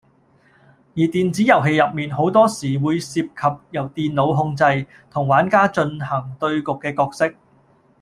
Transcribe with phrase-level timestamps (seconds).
[0.95, 3.29] 而電子遊戲入面好多時會涉及
[3.69, 4.63] 由電腦控制，
[5.11, 7.31] 同玩家進行對局嘅角色